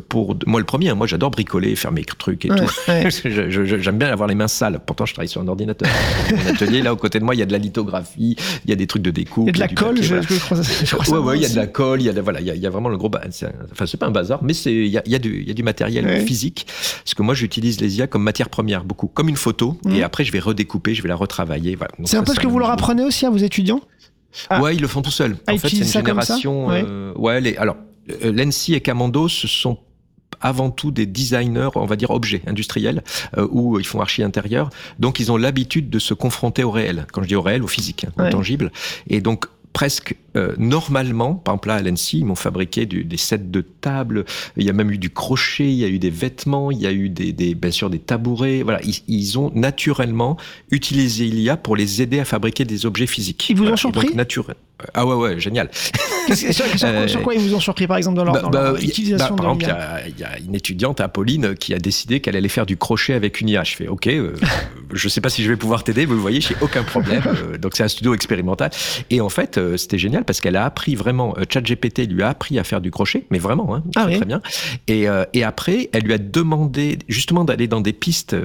[0.10, 2.56] pour moi le premier, hein, moi j'adore bricoler, faire mes trucs et tout.
[2.88, 4.80] je, j'aime bien avoir les mains sales.
[4.86, 5.90] Pourtant, je travaille sur un ordinateur.
[6.32, 8.74] Mon atelier, là, aux côtés de moi, il y a de la lithographie, il y
[8.74, 9.46] a des trucs de découpe.
[9.46, 11.68] Il y a de la colle, je, crois, Ouais, ouais, il y a de la
[11.68, 13.12] colle, il y a, voilà, il y a, vraiment le gros.
[13.72, 15.48] Enfin, c'est pas un bazar, mais c'est, il y a, il y a du, il
[15.48, 16.68] y a du matériel physique.
[17.04, 19.78] Parce que moi, j'utilise les IA comme matière première, beaucoup, comme une photo.
[19.86, 20.04] Et mmh.
[20.04, 21.76] après, je vais redécouper, je vais la retravailler.
[21.76, 21.94] Voilà.
[22.06, 23.82] C'est un peu ce que vous leur apprenez aussi à vos étudiants?
[24.50, 24.62] Ah.
[24.62, 25.38] Ouais, ils le font tout seuls.
[25.48, 26.68] en fait, c'est une génération.
[26.68, 27.78] ouais, euh, ouais les, alors,
[28.24, 29.78] euh, Lensi et Camando, ce sont
[30.42, 33.04] avant tout des designers, on va dire objets industriels,
[33.38, 34.70] euh, où ils font archi intérieur.
[35.00, 37.06] Donc ils ont l'habitude de se confronter au réel.
[37.12, 38.72] Quand je dis au réel, au physique, hein, au tangible.
[39.10, 43.38] Et donc presque euh, normalement, par exemple là à l'ANSI, ils m'ont fabriqué des sets
[43.40, 46.72] de tables, il y a même eu du crochet, il y a eu des vêtements,
[46.72, 48.62] il y a eu des, des bien sûr des tabourets.
[48.64, 50.38] Voilà, ils, ils, ont naturellement
[50.72, 53.50] utilisé l'IA pour les aider à fabriquer des objets physiques.
[53.50, 54.56] Ils vous ont surpris naturel.
[54.94, 55.70] Ah ouais, ouais, génial.
[56.34, 59.54] sur, quoi ils vous ont surpris, par exemple, dans leur, bah, bah, utilisation bah, Par
[59.54, 59.76] exemple,
[60.08, 63.42] il y, a une étudiante, Apolline, qui a décidé qu'elle allait faire du crochet avec
[63.42, 63.64] une IA.
[63.64, 64.36] Je fais, OK, euh,
[64.94, 67.24] je sais pas si je vais pouvoir t'aider, vous voyez, j'ai aucun problème.
[67.26, 68.70] Euh, donc, c'est un studio expérimental.
[69.10, 72.60] Et en fait, euh, c'était génial parce qu'elle a appris vraiment, ChatGPT lui a appris
[72.60, 74.42] à faire du crochet, mais vraiment, hein, ah, très, bien.
[74.88, 78.36] Et, et après, elle lui a demandé justement d'aller dans des pistes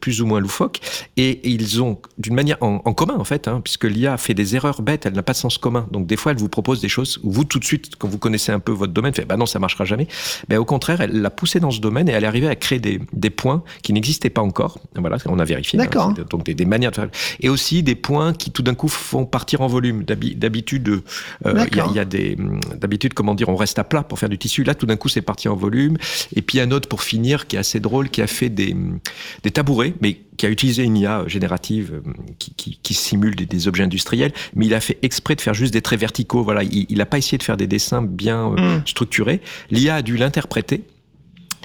[0.00, 0.80] plus ou moins loufoques.
[1.16, 4.82] Et, ils ont, d'une manière en, commun, en fait, hein, puisque l'IA fait des erreurs
[4.82, 5.86] bêtes, elle n'a pas de sens commun.
[5.90, 8.18] Donc, des fois, elle vous propose des choses où vous, tout de suite, quand vous
[8.18, 10.06] connaissez un peu votre domaine, fait, bah non, ça marchera jamais.
[10.48, 12.78] Mais au contraire, elle l'a poussé dans ce domaine et elle est arrivée à créer
[12.78, 14.78] des, des points qui n'existaient pas encore.
[14.94, 15.78] Voilà, on a vérifié.
[15.78, 16.14] Hein, D'accord.
[16.30, 17.08] donc, des, des, manières de faire.
[17.40, 20.04] Et aussi des points qui, tout d'un coup, font partir en volume.
[20.04, 21.02] D'habitude, euh,
[21.44, 22.36] il y, y, a des,
[22.76, 24.64] d'habitude, comment dire, on reste à plat pour faire du tissu.
[24.64, 25.96] Là, tout d'un coup, c'est parti en volume.
[26.34, 28.76] Et puis, un autre pour finir qui est assez drôle, qui a fait des,
[29.42, 33.46] des tabourets, mais qui a utilisé une IA générative euh, qui, qui, qui simule des,
[33.46, 36.42] des, objets industriels, mais il a fait exprès de faire juste des traits verticaux.
[36.42, 38.82] Voilà, il n'a pas essayé de faire des dessins bien euh, mm.
[38.86, 39.40] structurés.
[39.70, 40.82] L'IA a dû l'interpréter.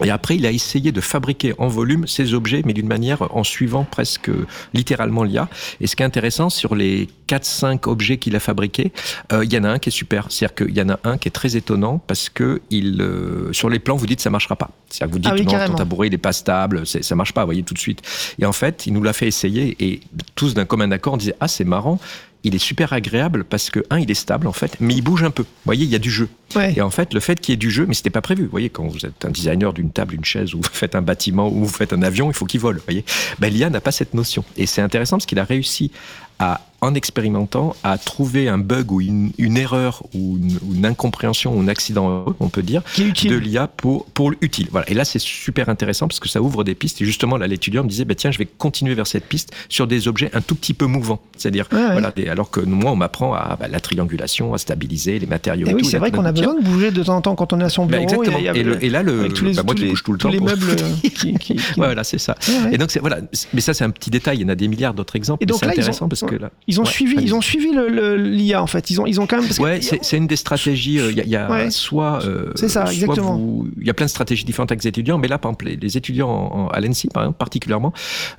[0.03, 3.43] Et après, il a essayé de fabriquer en volume ces objets, mais d'une manière en
[3.43, 4.31] suivant presque
[4.73, 5.49] littéralement l'IA.
[5.81, 8.91] Et ce qui est intéressant, sur les 4-5 objets qu'il a fabriqués,
[9.31, 10.27] euh, il y en a un qui est super.
[10.29, 13.69] C'est-à-dire qu'il y en a un qui est très étonnant parce que il, euh, sur
[13.69, 14.71] les plans, vous dites ça marchera pas.
[14.89, 17.41] C'est-à-dire que vous dites ah non, ton tabouret il est pas stable, ça marche pas,
[17.41, 18.01] vous voyez tout de suite.
[18.39, 20.01] Et en fait, il nous l'a fait essayer et
[20.35, 21.99] tous d'un commun accord on disait ah c'est marrant,
[22.43, 25.23] il est super agréable parce que, un, il est stable en fait, mais il bouge
[25.23, 25.43] un peu.
[25.43, 26.29] Vous voyez, il y a du jeu.
[26.75, 28.45] Et en fait, le fait qu'il y ait du jeu, mais c'était pas prévu.
[28.45, 31.01] Vous voyez, quand vous êtes un designer d'une table, d'une chaise, ou vous faites un
[31.01, 32.77] bâtiment, ou vous faites un avion, il faut qu'il vole.
[32.77, 33.05] Vous voyez,
[33.39, 34.43] ben, l'IA n'a pas cette notion.
[34.57, 35.91] Et c'est intéressant parce qu'il a réussi
[36.39, 41.67] à en expérimentant, à trouver un bug ou une, erreur ou une, incompréhension ou un
[41.67, 44.67] accident, on peut dire, de l'IA pour, pour utile.
[44.71, 44.89] Voilà.
[44.89, 47.01] Et là, c'est super intéressant parce que ça ouvre des pistes.
[47.01, 49.87] Et justement, là, l'étudiant me disait, bah, tiens, je vais continuer vers cette piste sur
[49.87, 51.21] des objets un tout petit peu mouvants.
[51.37, 55.67] C'est-à-dire, voilà, alors que moi, on m'apprend à bah, la triangulation, à stabiliser les matériaux.
[55.67, 57.59] Et oui, c'est vrai qu'on a besoin de bouger de temps en temps quand on
[57.59, 58.03] est à son bureau.
[58.03, 58.37] exactement.
[58.39, 59.27] Et, là, le,
[59.63, 60.29] moi qui bouge tout le temps.
[60.29, 60.75] les meubles
[61.13, 61.35] qui,
[61.75, 62.35] Voilà, c'est ça.
[62.71, 63.19] Et donc, voilà.
[63.53, 64.37] Mais ça, c'est un petit détail.
[64.37, 65.43] Il y en a des milliards d'autres exemples.
[65.43, 66.51] Et donc, c'est intéressant parce que là.
[66.69, 68.91] Ils ont suivi, ils ont suivi l'IA en fait.
[68.91, 69.49] Ils ont, ils ont quand même.
[69.59, 70.99] ouais, c'est une des stratégies.
[70.99, 72.23] Euh, il y a, soit.
[72.23, 73.65] Euh, c'est ça, exactement.
[73.81, 75.97] Il y a plein de stratégies différentes avec les étudiants, mais là, par exemple, les,
[75.97, 77.91] étudiants à l'ENSI, par exemple, particulièrement,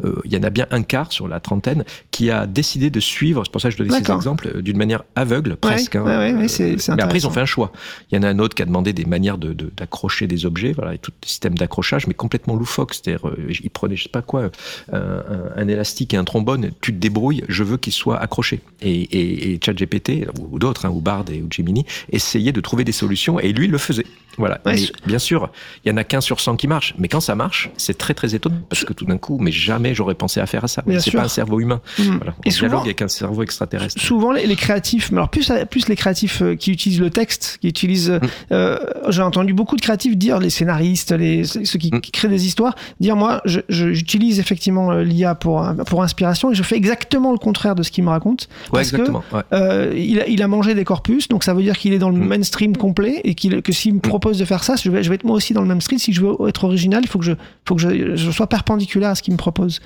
[0.05, 3.01] euh, il y en a bien un quart sur la trentaine qui a décidé de
[3.01, 3.43] suivre.
[3.45, 5.97] C'est pour ça que je donne ces exemples d'une manière aveugle, presque.
[5.97, 7.73] Hein, mais après, ils ont fait un choix.
[8.12, 10.71] Il y en a un autre qui a demandé des manières d'accrocher de, des objets,
[10.71, 12.95] voilà, et tout le système d'accrochage, mais complètement loufoque.
[12.95, 14.51] C'est-à-dire, il prenait, je sais pas quoi,
[14.93, 15.23] un,
[15.57, 18.61] un, élastique et un trombone, tu te débrouilles, je veux qu'il soit accroché.
[18.80, 22.85] Et, et, et ChatGPT, ou, d'autres, hein, ou Bard et ou Gemini, essayaient de trouver
[22.85, 24.06] des solutions, et lui, le faisait.
[24.38, 24.61] Voilà.
[25.07, 25.51] bien sûr,
[25.85, 28.14] il y en a qu'un sur 100 qui marche, mais quand ça marche, c'est très
[28.14, 30.83] très étonnant parce que tout d'un coup, mais jamais j'aurais pensé à faire à ça.
[30.99, 31.81] C'est pas un cerveau humain.
[31.99, 32.03] Mmh.
[32.16, 32.35] Voilà.
[32.38, 34.01] On et souvent, avec un cerveau extraterrestre.
[34.01, 37.69] Souvent, les, créatifs, mais alors plus, plus les créatifs euh, qui utilisent le texte, qui
[37.69, 38.21] utilisent, mmh.
[38.53, 42.01] euh, j'ai entendu beaucoup de créatifs dire, les scénaristes, les, ceux qui, mmh.
[42.12, 46.77] créent des histoires, dire moi, j'utilise effectivement euh, l'IA pour pour inspiration et je fais
[46.77, 50.49] exactement le contraire de ce qu'il me raconte parce exactement, que il, a, il, a
[50.49, 53.62] mangé des corpus, donc ça veut dire qu'il est dans le mainstream complet et qu'il
[53.62, 55.62] que s'il me propose de faire ça, je vais, je vais être moi aussi dans
[55.62, 55.98] le même street.
[55.98, 57.33] Si je veux être original, il faut que je,
[57.66, 59.80] faut que je, je sois perpendiculaire à ce qu'il me propose.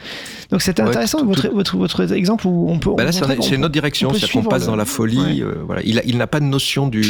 [0.51, 2.91] Donc c'est intéressant votre, votre, votre, exemple où on peut.
[2.97, 5.43] Bah là, c'est une autre direction, c'est qu'on passe dans la folie.
[5.43, 5.83] Euh, voilà.
[5.85, 7.05] Il, il n'a pas de notion du.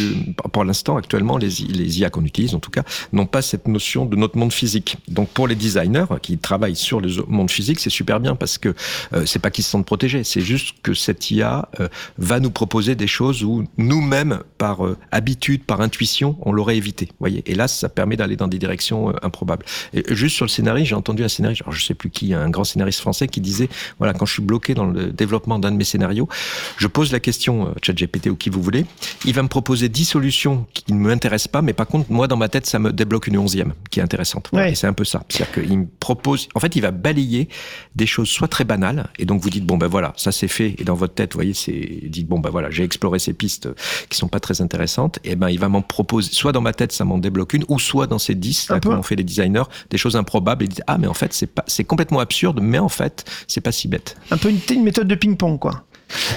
[0.52, 2.82] Pour l'instant, actuellement, les, les IA qu'on utilise, en tout cas,
[3.12, 4.98] n'ont pas cette notion de notre monde physique.
[5.08, 8.74] Donc pour les designers qui travaillent sur le monde physique, c'est super bien parce que
[9.14, 12.50] euh, c'est pas qu'ils se sentent protégés, c'est juste que cette IA euh, va nous
[12.50, 17.68] proposer des choses où nous-mêmes, par habitude, par intuition, on l'aurait évité voyez et là,
[17.68, 19.64] ça permet d'aller dans des directions euh, improbables.
[19.92, 22.50] Et juste sur le scénario, j'ai entendu un scénariste, alors je sais plus qui, un
[22.50, 25.76] grand scénariste français qui disait, voilà, quand je suis bloqué dans le développement d'un de
[25.76, 26.28] mes scénarios,
[26.76, 28.86] je pose la question, euh, ChatGPT ou qui vous voulez,
[29.24, 32.36] il va me proposer 10 solutions qui ne m'intéressent pas, mais par contre, moi, dans
[32.36, 34.50] ma tête, ça me débloque une onzième qui est intéressante.
[34.66, 35.24] Et c'est un peu ça.
[35.28, 37.48] C'est-à-dire qu'il me propose, en fait, il va balayer
[37.94, 40.74] des choses soit très banales, et donc vous dites, bon, ben voilà, ça c'est fait,
[40.78, 43.68] et dans votre tête, vous voyez, c'est, dites, bon, ben voilà, j'ai exploré ces pistes
[44.08, 46.92] qui sont pas très intéressantes, et ben il va m'en proposer, soit dans ma tête,
[46.92, 49.64] ça m'en débloque une, ou soit dans ces 10, là, comme on fait les designers,
[49.90, 52.78] des choses improbables et disent, ah, mais en fait, c'est pas, c'est complètement absurde, mais
[52.78, 54.16] en fait, c'est pas si bête.
[54.30, 55.84] Un peu une, une méthode de ping-pong, quoi.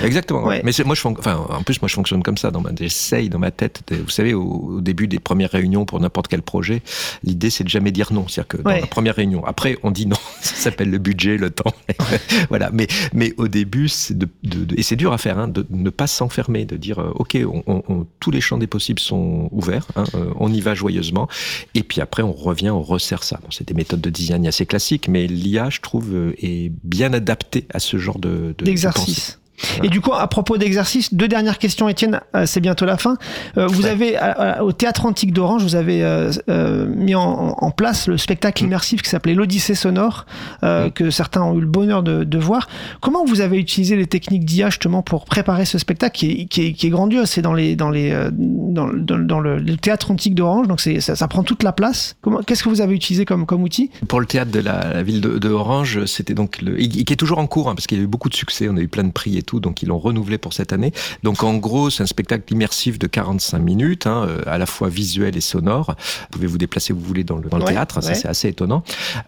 [0.04, 0.48] Exactement.
[0.48, 2.52] Mais moi, je, enfin, en plus, moi, je fonctionne comme ça.
[2.52, 3.82] Dans ma, j'essaye dans ma tête.
[3.92, 6.82] vous savez, au, début des premières réunions pour n'importe quel projet,
[7.24, 8.28] l'idée, c'est de jamais dire non.
[8.28, 10.18] C'est-à-dire que dans la première réunion, après, on dit non.
[10.42, 11.74] Ça s'appelle le budget, le temps.
[12.50, 12.70] voilà.
[12.74, 15.90] Mais, mais au début, c'est de, de, et c'est dur à faire, hein, de ne
[15.90, 19.88] pas s'enfermer, de dire, euh, ok, on, tous les champs des possibles sont ouverts.
[19.96, 21.28] Hein, euh, on y va joyeusement.
[21.74, 23.40] Et puis après, on revient, on resserre ça.
[23.42, 27.14] Bon, c'est des méthodes de design assez classiques, mais l'IA, je trouve, euh, est bien
[27.14, 29.40] adaptée à ce genre de, d'exercice.
[29.84, 33.18] Et du coup, à propos d'exercice, deux dernières questions, Étienne, euh, c'est bientôt la fin.
[33.58, 34.18] Euh, vous avez,
[34.62, 36.32] au Théâtre Antique d'Orange, vous avez euh,
[36.96, 38.68] mis en, place le spectacle mm.
[38.68, 40.26] immersif qui s'appelait l'Odyssée sonore,
[40.62, 40.90] mm.
[40.94, 42.68] que certains ont eu le bonheur de, voir.
[43.02, 46.88] Comment vous avez utilisé les techniques d'IA justement pour préparer ce spectacle qui est, qui
[46.88, 47.30] est, grandiose?
[47.30, 51.44] C'est dans, les, dans, les, dans, dans, le, Théâtre Antique d'Orange, donc ça, ça, prend
[51.44, 52.16] toute la place.
[52.46, 53.90] Qu'est-ce que vous avez utilisé comme, comme outil?
[54.08, 57.70] Pour le théâtre de la, ville d'Orange, c'était donc, le, qui est toujours en cours,
[57.70, 59.38] hein, parce qu'il y a eu beaucoup de succès, on a eu plein de prix
[59.38, 60.92] et tout, donc ils l'ont renouvelé pour cette année.
[61.24, 64.90] Donc en gros, c'est un spectacle immersif de 45 minutes, hein, euh, à la fois
[64.90, 65.96] visuel et sonore.
[65.98, 68.50] Vous pouvez vous déplacer où vous voulez dans le, dans le théâtre, ça c'est assez
[68.50, 68.84] étonnant.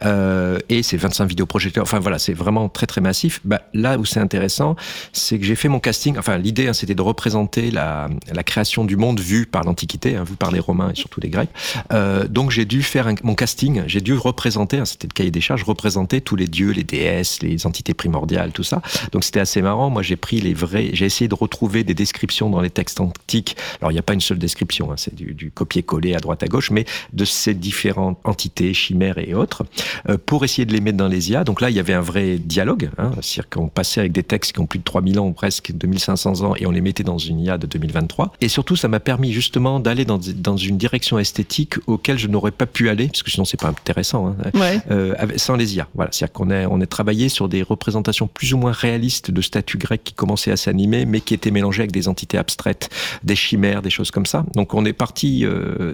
[0.06, 3.42] Euh, et c'est 25 vidéoprojecteurs, enfin voilà, c'est vraiment très très massif.
[3.44, 4.76] Bah, là où c'est intéressant,
[5.14, 8.86] c'est que j'ai fait mon casting, enfin l'idée hein, c'était de représenter la, la, création
[8.86, 11.50] du monde vu par l'Antiquité, hein, vu par les Romains et surtout les Grecs.
[11.94, 15.42] Euh, donc j'ai dû faire mon casting, j'ai dû représenter, hein, c'était le cahier des
[15.42, 18.82] charges, représenter tous les dieux, les déesses, les entités primordiales, tout ça.
[19.12, 19.90] Donc c'était assez marrant.
[19.90, 20.90] Moi j'ai pris les vrai.
[20.94, 23.56] J'ai essayé de retrouver des descriptions dans les textes antiques.
[23.80, 26.48] Alors, il n'y a pas une seule description, hein, c'est du, copier-coller à droite à
[26.48, 29.66] gauche, mais de ces différentes entités, chimères et autres,
[30.10, 31.44] euh, pour essayer de les mettre dans les IA.
[31.44, 34.54] Donc là, il y avait un vrai dialogue, hein, c'est-à-dire qu'on passait avec des textes
[34.54, 37.40] qui ont plus de 3000 ans, presque 2500 ans, et on les mettait dans une
[37.40, 38.34] IA de 2023.
[38.42, 42.52] Et surtout, ça m'a permis justement d'aller dans, dans, une direction esthétique auquel je n'aurais
[42.52, 45.88] pas pu aller, parce que sinon, c'est pas intéressant, hein, euh, sans les IA.
[45.94, 49.42] Voilà, c'est-à-dire qu'on a, on a travaillé sur des représentations plus ou moins réalistes de
[49.42, 52.90] statues grecques grecque qui commençait à s'animer, mais qui était mélangé avec des entités abstraites,
[53.24, 54.46] des chimères, des choses comme ça.
[54.56, 55.46] Donc on est parti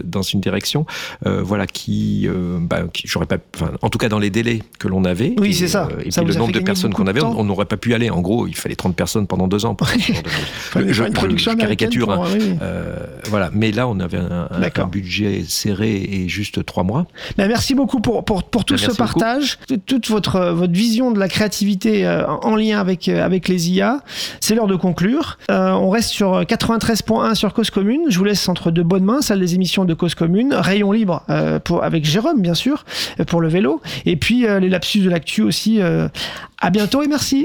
[0.04, 0.86] dans une direction,
[1.24, 2.28] voilà, qui,
[2.60, 3.38] bah, qui j'aurais pas,
[3.82, 5.34] en tout cas dans les délais que l'on avait.
[5.38, 5.88] Oui, c'est ça.
[6.04, 8.10] et puis le nombre de personnes qu'on avait, on n'aurait pas pu aller.
[8.10, 9.74] En gros, il fallait 30 personnes pendant deux ans.
[9.74, 9.88] Pour
[10.76, 12.10] je, je, caricature.
[12.10, 12.24] Hein.
[13.28, 13.50] voilà.
[13.52, 17.06] Mais là, on avait un, un, budget serré et juste trois mois.
[17.36, 21.28] Ben, merci beaucoup pour, pour, pour tout ce partage, toute votre, votre vision de la
[21.28, 23.95] créativité en lien avec, avec les IA.
[24.40, 25.38] C'est l'heure de conclure.
[25.48, 28.02] on reste sur 93.1 sur Cause Commune.
[28.08, 30.54] Je vous laisse entre deux bonnes mains, celle des émissions de Cause Commune.
[30.54, 31.22] Rayon libre
[31.64, 32.84] pour, avec Jérôme, bien sûr,
[33.26, 33.80] pour le vélo.
[34.04, 35.80] Et puis les lapsus de l'actu aussi.
[35.80, 37.44] à bientôt et merci.